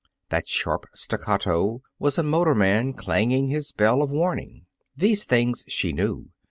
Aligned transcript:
That 0.29 0.47
sharp 0.47 0.87
staccato 0.95 1.83
was 1.99 2.17
a 2.17 2.23
motorman 2.23 2.93
clanging 2.93 3.49
his 3.49 3.71
bell 3.71 4.01
of 4.01 4.09
warning. 4.09 4.65
These 4.95 5.25
things 5.25 5.63
she 5.67 5.93
knew. 5.93 6.31